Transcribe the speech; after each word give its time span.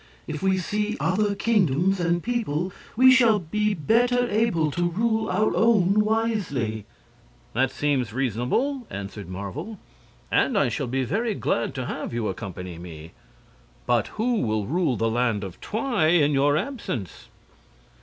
If 0.25 0.41
we 0.41 0.57
see 0.57 0.97
other 0.99 1.35
kingdoms 1.35 1.99
and 1.99 2.23
people 2.23 2.73
we 2.95 3.11
shall 3.11 3.37
be 3.37 3.75
better 3.75 4.27
able 4.29 4.71
to 4.71 4.89
rule 4.89 5.29
our 5.29 5.55
own 5.55 5.99
wisely." 5.99 6.85
"That 7.53 7.69
seems 7.69 8.11
reasonable," 8.11 8.87
answered 8.89 9.29
Marvel, 9.29 9.77
"and 10.31 10.57
I 10.57 10.69
shall 10.69 10.87
be 10.87 11.03
very 11.03 11.35
glad 11.35 11.75
to 11.75 11.85
have 11.85 12.15
you 12.15 12.27
accompany 12.29 12.79
me. 12.79 13.11
But 13.85 14.07
who 14.17 14.41
will 14.41 14.65
rule 14.65 14.95
the 14.97 15.07
Land 15.07 15.43
of 15.43 15.61
Twi 15.61 16.07
in 16.07 16.31
your 16.31 16.57
absence?" 16.57 17.27